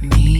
me. 0.00 0.37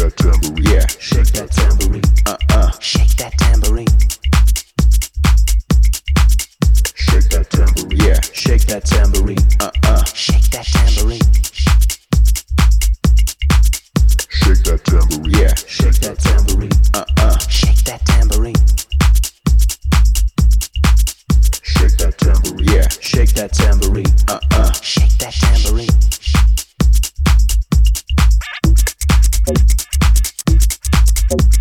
that 0.00 0.16
tambourine. 0.16 0.64
Yeah. 0.64 0.86
Shake 0.98 1.32
that 1.36 1.50
tambourine. 1.50 2.02
Uh 2.26 2.36
uh. 2.56 2.70
Shake 2.80 3.16
that 3.16 3.36
tambourine. 3.36 3.86
Shake 6.94 7.28
that 7.30 7.50
tambourine. 7.50 8.00
Yeah. 8.00 8.20
Shake 8.32 8.66
that 8.66 8.84
tambourine. 8.84 9.38
Uh 9.60 9.70
uh. 9.84 10.04
Shake 10.04 10.48
that 10.50 10.64
tambourine. 10.72 11.20
Shake 14.30 14.64
that 14.64 14.84
tambourine. 14.84 15.34
Yeah. 15.36 15.54
Shake 15.68 16.00
that 16.00 16.18
tambourine. 16.18 16.72
Uh 16.94 17.04
uh. 17.18 17.38
Shake 17.48 17.84
that 17.84 18.00
tambourine. 18.06 18.56
Shake 21.62 21.96
that 21.98 22.16
tambourine. 22.16 22.68
Yeah. 22.68 22.88
Shake 22.88 23.34
that 23.34 23.52
tambourine. 23.52 24.06
Uh 24.28 24.40
uh. 24.52 24.72
Shake 24.80 25.18
that 25.18 25.34
tambourine. 25.34 25.88
Thank 29.46 29.58
you. 29.58 29.79
Thank 31.30 31.54
you. 31.54 31.59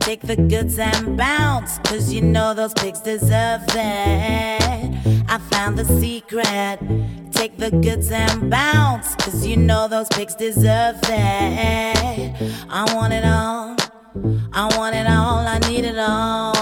Take 0.00 0.20
the 0.22 0.36
goods 0.36 0.78
and 0.78 1.16
bounce, 1.16 1.78
cause 1.78 2.12
you 2.12 2.20
know 2.20 2.54
those 2.54 2.74
pigs 2.74 3.00
deserve 3.00 3.62
it. 3.68 5.26
I 5.28 5.38
found 5.50 5.78
the 5.78 5.84
secret. 6.00 6.78
Take 7.32 7.56
the 7.56 7.70
goods 7.70 8.10
and 8.10 8.50
bounce, 8.50 9.14
cause 9.16 9.46
you 9.46 9.56
know 9.56 9.88
those 9.88 10.08
pigs 10.08 10.34
deserve 10.34 10.96
it. 11.04 12.34
I 12.68 12.94
want 12.94 13.12
it 13.12 13.24
all, 13.24 13.76
I 14.52 14.76
want 14.76 14.94
it 14.96 15.06
all, 15.06 15.46
I 15.46 15.58
need 15.68 15.84
it 15.84 15.98
all. 15.98 16.61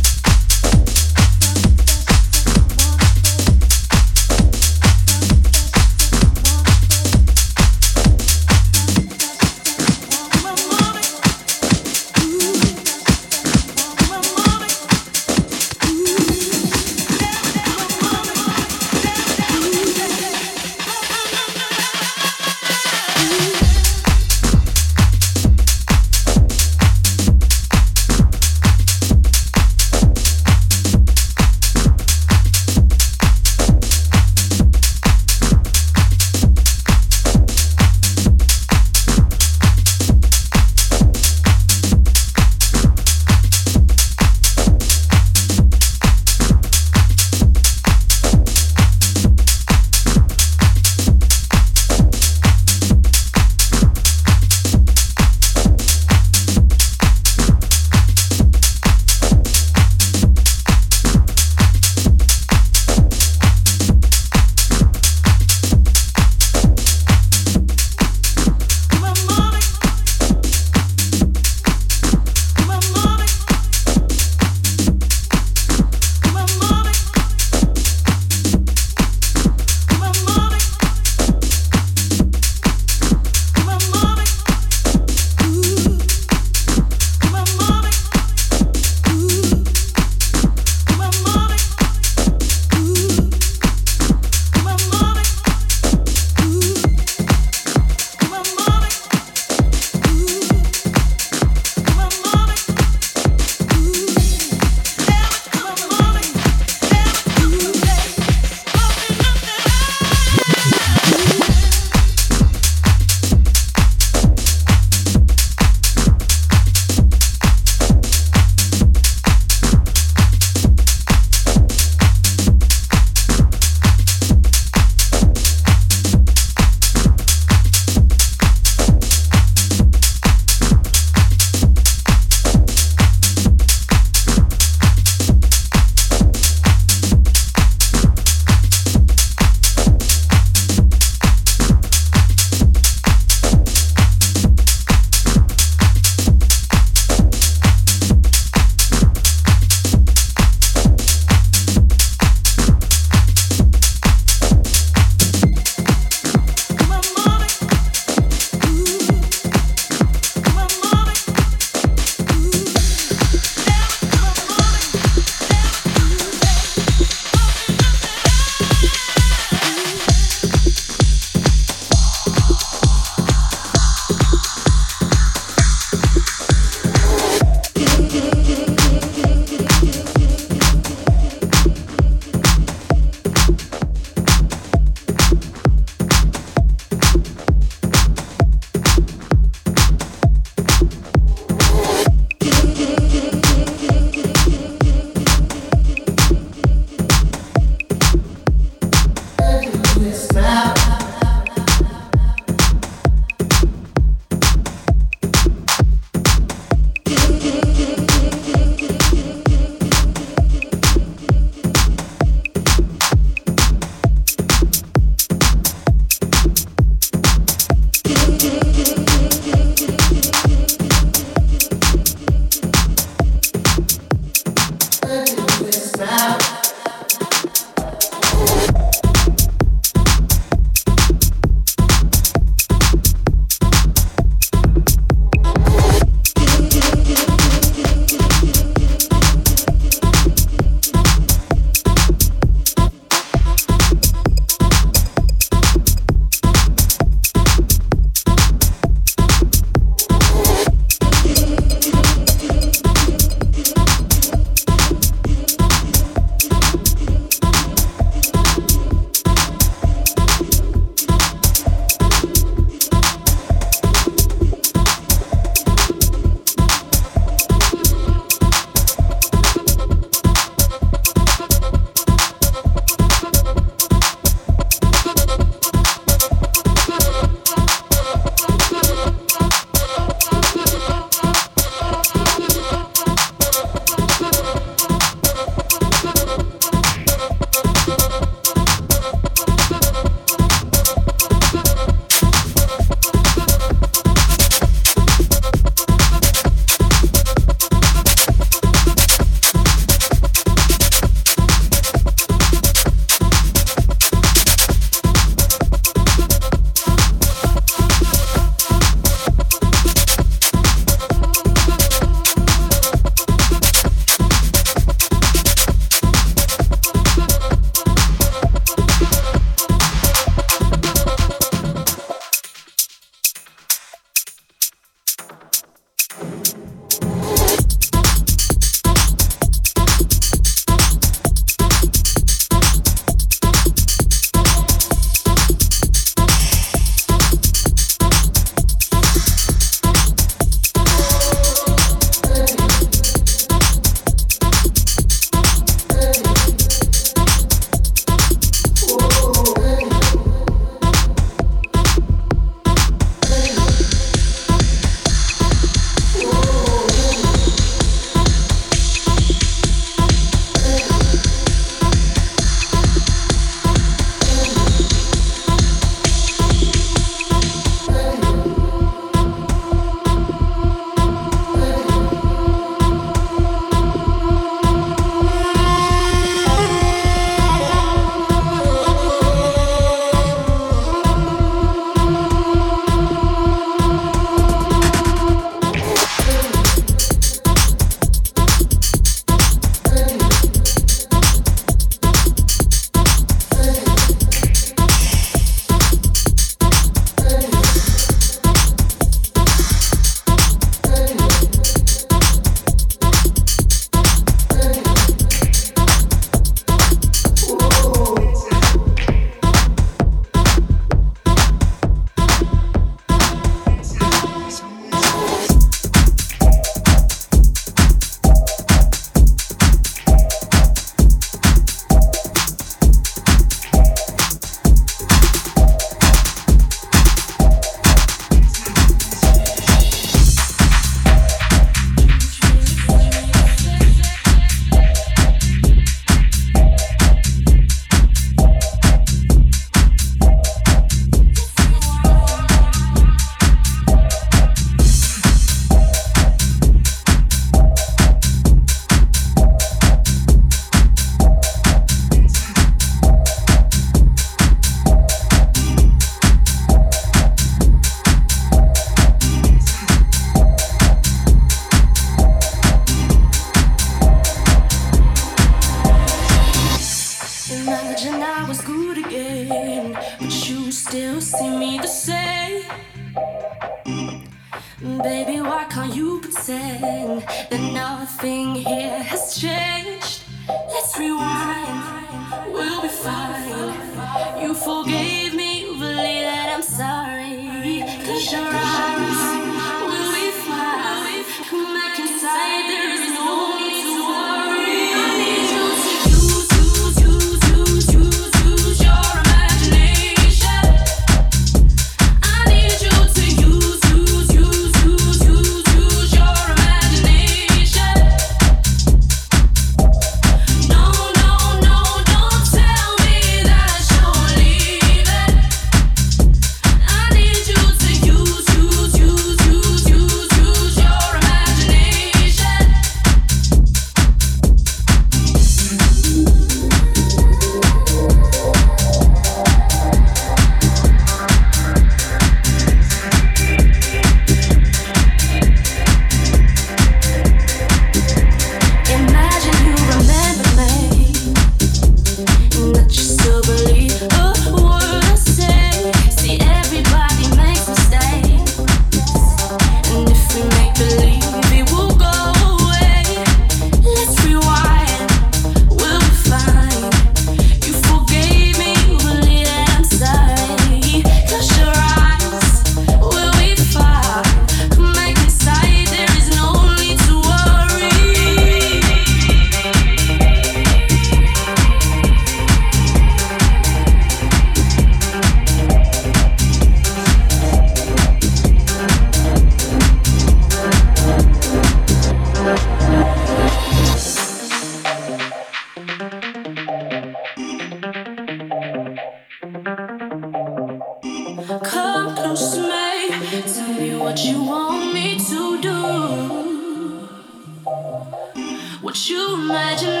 what 598.80 599.08
you 599.08 599.34
imagine? 599.34 600.00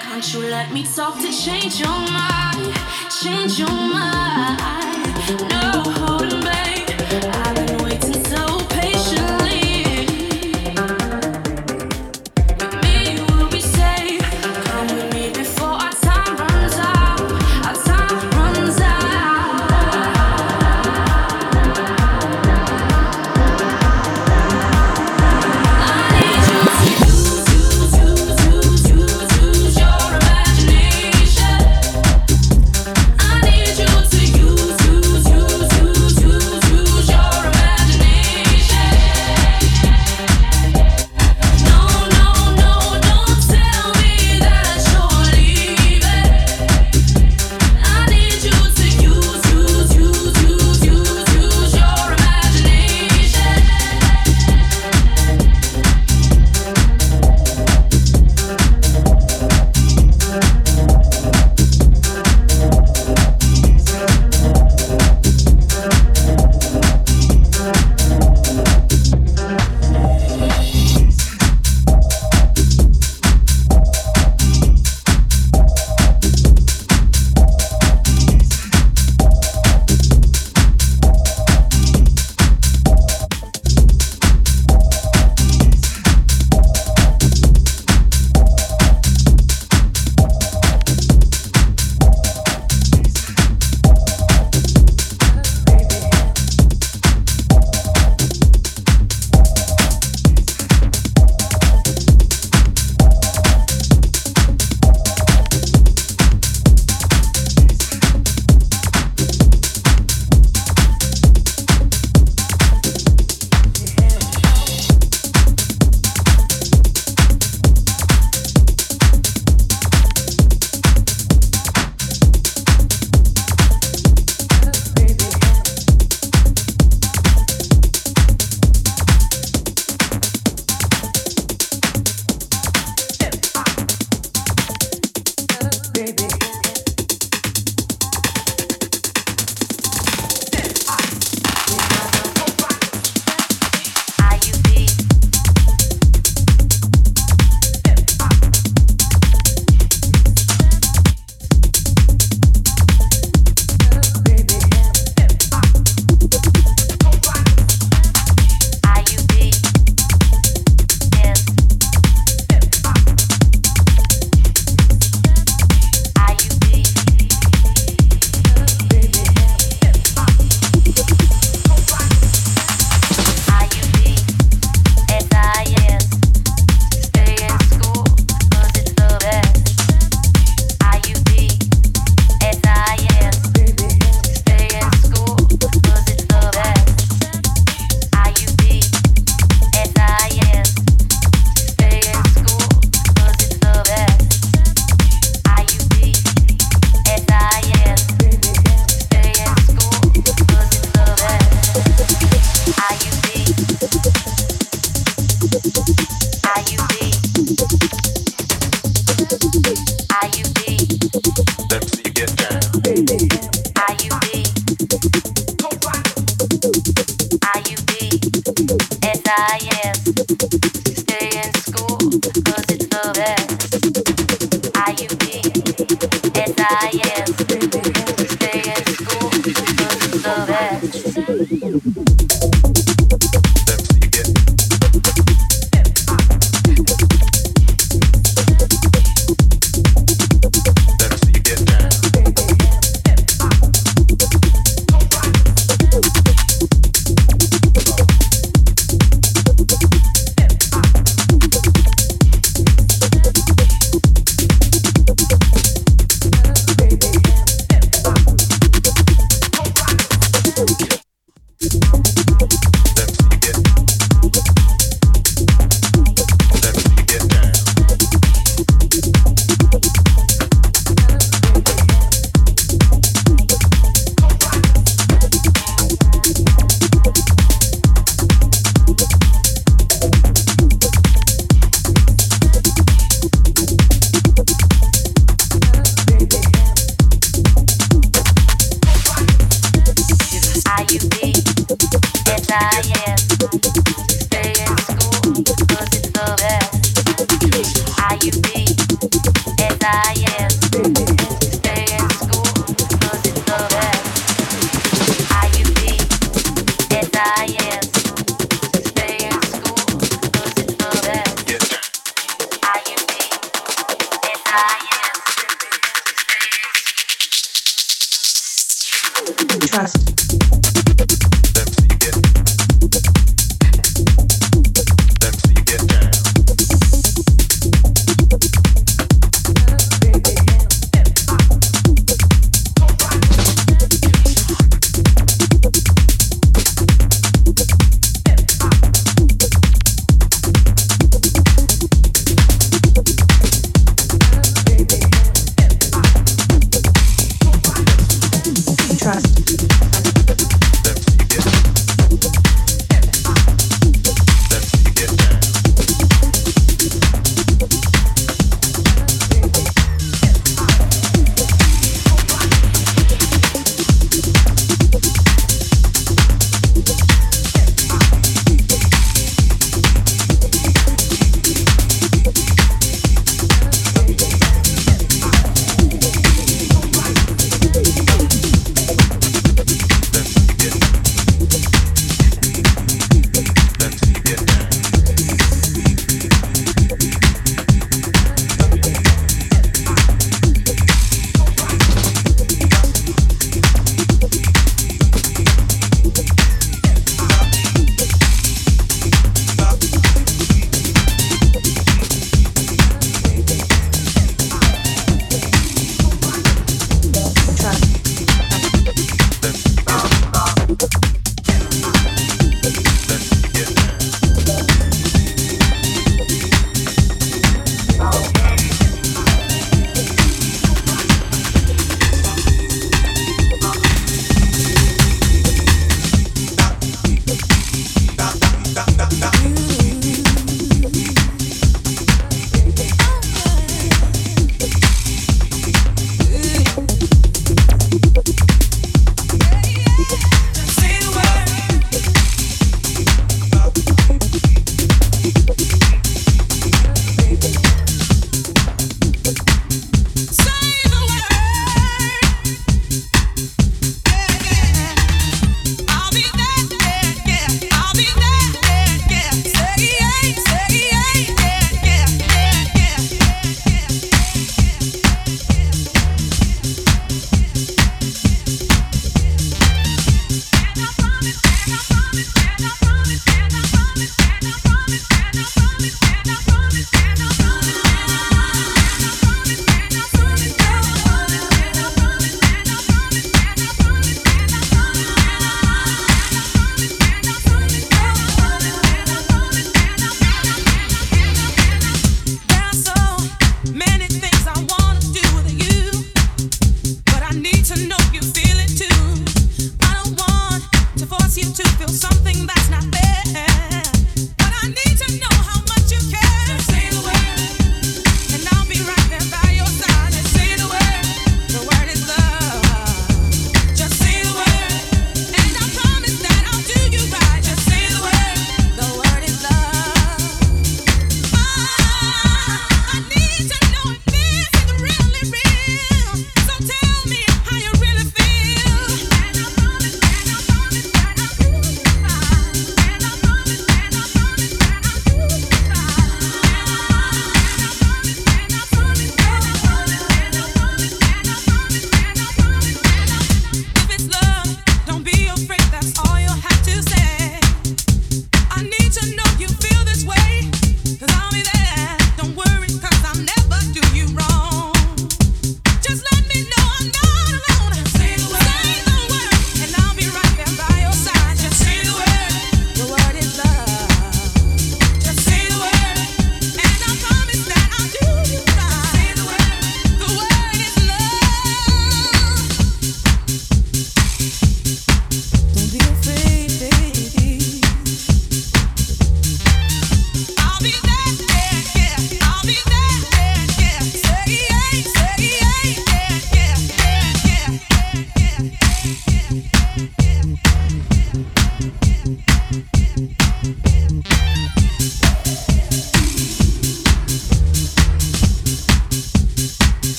Can't 0.00 0.34
you 0.34 0.40
let 0.48 0.72
me 0.72 0.84
talk 0.84 1.18
to 1.20 1.30
change 1.32 1.80
your 1.80 1.88
mind? 1.88 2.74
Change 3.10 3.58
your 3.58 3.68
mind. 3.68 5.00
No. 5.50 6.21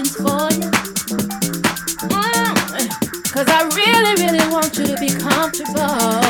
for 0.00 0.48
you. 0.52 0.70
Mm. 2.08 3.30
Cause 3.30 3.46
I 3.48 3.68
really, 3.76 4.22
really 4.24 4.50
want 4.50 4.78
you 4.78 4.86
to 4.86 4.96
be 4.96 5.08
comfortable. 5.08 6.21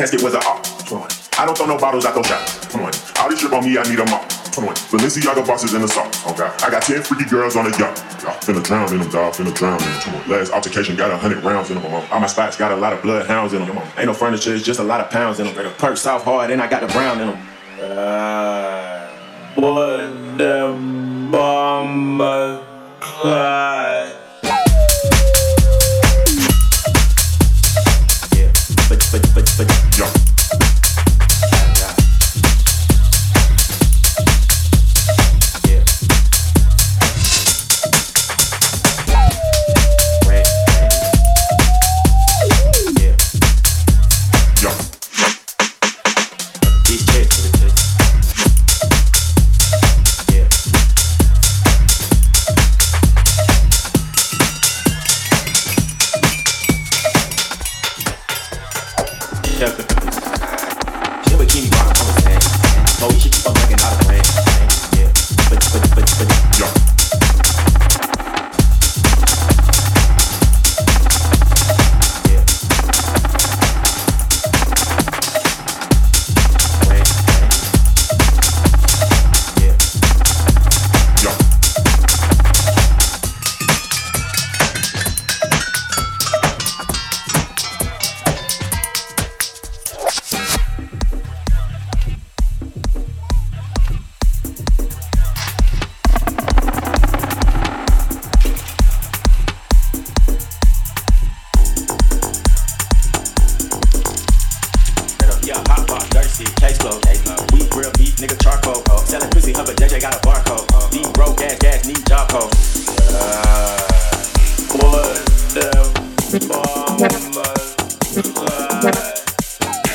Casket 0.00 0.22
was 0.22 0.32
a 0.32 0.40
op. 0.48 0.64
I 1.38 1.44
don't 1.44 1.56
throw 1.58 1.66
no 1.66 1.76
bottles, 1.76 2.06
I 2.06 2.12
throw 2.12 2.22
shots. 2.22 2.66
Come 2.72 2.84
on. 2.84 2.92
All 3.20 3.28
this 3.28 3.38
shit 3.38 3.52
on 3.52 3.62
me, 3.62 3.76
I 3.76 3.82
need 3.82 4.00
a 4.00 4.06
mop. 4.06 4.24
Come 4.56 4.64
on. 4.68 4.74
Balenciaga 4.88 5.46
bosses 5.46 5.74
in 5.74 5.82
the 5.82 5.88
sauce. 5.88 6.26
Okay. 6.26 6.48
I 6.64 6.70
got 6.70 6.82
10 6.82 7.02
freaky 7.02 7.28
girls 7.28 7.54
on 7.54 7.66
a 7.66 7.78
yacht. 7.78 7.96
Finna 8.40 8.64
drown 8.64 8.90
in 8.94 9.00
them, 9.00 9.10
dog. 9.10 9.34
Finna 9.34 9.54
drown 9.54 9.76
in 9.76 9.88
them. 10.00 10.30
Last 10.30 10.52
altercation 10.52 10.96
got 10.96 11.10
a 11.10 11.18
hundred 11.18 11.44
rounds 11.44 11.70
in 11.70 11.76
them. 11.76 11.84
All 12.10 12.18
my 12.18 12.26
spots 12.26 12.56
got 12.56 12.72
a 12.72 12.76
lot 12.76 12.94
of 12.94 13.02
bloodhounds 13.02 13.52
in 13.52 13.60
them. 13.66 13.76
Ain't 13.98 14.06
no 14.06 14.14
furniture, 14.14 14.54
it's 14.54 14.64
just 14.64 14.80
a 14.80 14.82
lot 14.82 15.02
of 15.02 15.10
pounds 15.10 15.38
in 15.38 15.46
them. 15.46 15.54
The 15.54 15.70
perk 15.76 15.98
south 15.98 16.24
hard, 16.24 16.50
and 16.50 16.62
I 16.62 16.66
got 16.66 16.80
the 16.80 16.88
brown 16.88 17.20
in 17.20 17.28
them. 17.28 17.49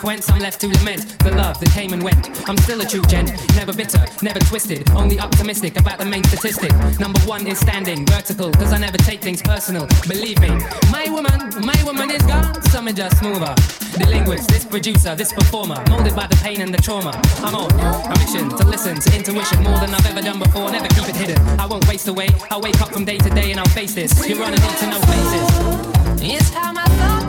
consequence 0.00 0.30
I'm 0.30 0.40
left 0.40 0.60
to 0.62 0.68
lament. 0.68 1.18
The 1.18 1.32
love 1.32 1.60
that 1.60 1.70
came 1.72 1.92
and 1.92 2.02
went. 2.02 2.48
I'm 2.48 2.56
still 2.58 2.80
a 2.80 2.86
true 2.86 3.02
gent, 3.02 3.30
never 3.54 3.72
bitter, 3.72 4.02
never 4.22 4.38
twisted. 4.40 4.88
Only 4.92 5.20
optimistic 5.20 5.78
about 5.78 5.98
the 5.98 6.06
main 6.06 6.24
statistic. 6.24 6.72
Number 6.98 7.20
one 7.20 7.46
is 7.46 7.58
standing 7.58 8.06
vertical, 8.06 8.50
cause 8.52 8.72
I 8.72 8.78
never 8.78 8.96
take 8.96 9.20
things 9.20 9.42
personal. 9.42 9.86
Believe 10.08 10.40
me, 10.40 10.48
my 10.90 11.04
woman, 11.10 11.38
my 11.60 11.76
woman 11.84 12.10
is 12.10 12.22
gone. 12.22 12.62
Some 12.72 12.88
just 12.94 13.18
smoother. 13.18 13.54
The 13.98 14.06
linguist, 14.08 14.48
this 14.48 14.64
producer, 14.64 15.14
this 15.14 15.32
performer, 15.32 15.76
molded 15.90 16.16
by 16.16 16.26
the 16.26 16.36
pain 16.36 16.62
and 16.62 16.72
the 16.72 16.80
trauma. 16.80 17.12
I'm 17.44 17.54
on 17.54 17.70
a 17.70 18.18
mission 18.18 18.48
to 18.48 18.64
listen 18.64 18.98
to 19.00 19.16
intuition 19.16 19.62
more 19.62 19.78
than 19.80 19.92
I've 19.92 20.06
ever 20.06 20.22
done 20.22 20.38
before. 20.38 20.70
Never 20.70 20.88
keep 20.88 21.08
it 21.08 21.16
hidden. 21.16 21.38
I 21.60 21.66
won't 21.66 21.86
waste 21.88 22.08
away. 22.08 22.28
I'll 22.50 22.62
wake 22.62 22.80
up 22.80 22.90
from 22.92 23.04
day 23.04 23.18
to 23.18 23.30
day 23.30 23.50
and 23.50 23.60
I'll 23.60 23.74
face 23.76 23.94
this. 23.94 24.10
You're 24.26 24.42
on 24.42 24.54
a 24.54 24.56
need 24.56 24.76
to 24.80 24.86
know. 24.86 25.00
It's 26.22 26.50
how 26.50 26.72
my 26.72 26.84
thoughts 26.84 27.19